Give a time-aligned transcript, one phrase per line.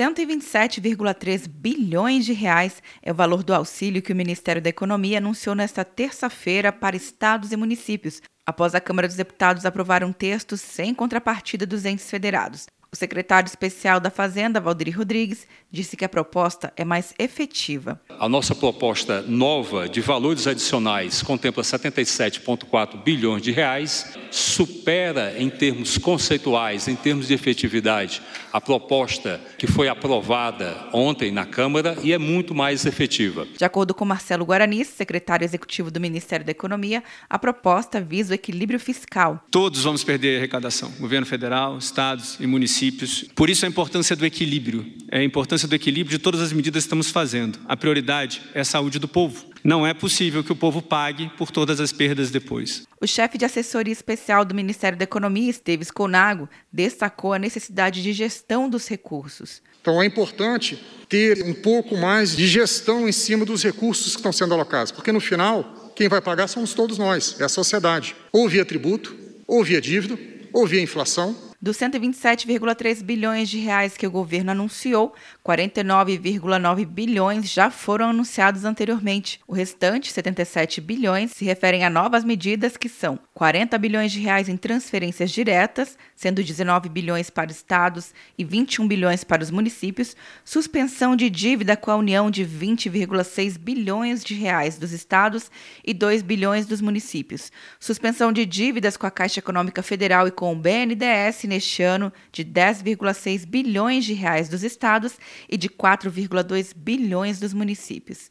[0.00, 5.54] 127,3 bilhões de reais é o valor do auxílio que o Ministério da Economia anunciou
[5.54, 10.94] nesta terça-feira para estados e municípios, após a Câmara dos Deputados aprovar um texto sem
[10.94, 12.64] contrapartida dos entes federados.
[12.90, 18.00] O secretário especial da Fazenda, Valdir Rodrigues, disse que a proposta é mais efetiva.
[18.18, 25.98] A nossa proposta nova de valores adicionais contempla 77,4 bilhões de reais, supera em termos
[25.98, 28.22] conceituais, em termos de efetividade,
[28.52, 33.46] a proposta que foi aprovada ontem na Câmara e é muito mais efetiva.
[33.56, 38.34] De acordo com Marcelo Guarani, secretário executivo do Ministério da Economia, a proposta visa o
[38.34, 39.44] equilíbrio fiscal.
[39.50, 43.24] Todos vamos perder arrecadação, governo federal, estados e municípios municípios.
[43.34, 46.84] Por isso a importância do equilíbrio, é a importância do equilíbrio de todas as medidas
[46.84, 47.58] que estamos fazendo.
[47.66, 49.49] A prioridade é a saúde do povo.
[49.62, 52.84] Não é possível que o povo pague por todas as perdas depois.
[53.00, 58.12] O chefe de assessoria especial do Ministério da Economia, Esteves Conago, destacou a necessidade de
[58.12, 59.62] gestão dos recursos.
[59.80, 64.32] Então é importante ter um pouco mais de gestão em cima dos recursos que estão
[64.32, 68.14] sendo alocados, porque no final, quem vai pagar somos todos nós, é a sociedade.
[68.32, 70.18] Ou via tributo, ou via dívida,
[70.52, 77.70] ou via inflação, dos 127,3 bilhões de reais que o governo anunciou, 49,9 bilhões já
[77.70, 79.40] foram anunciados anteriormente.
[79.46, 84.50] O restante, 77 bilhões, se referem a novas medidas que são 40 bilhões de reais
[84.50, 91.16] em transferências diretas, sendo 19 bilhões para estados e 21 bilhões para os municípios, suspensão
[91.16, 95.50] de dívida com a União de 20,6 bilhões de reais dos estados
[95.82, 100.52] e 2 bilhões dos municípios, suspensão de dívidas com a Caixa Econômica Federal e com
[100.52, 105.16] o BNDES neste ano de 10,6 bilhões de reais dos estados
[105.48, 108.30] e de 4,2 bilhões dos municípios.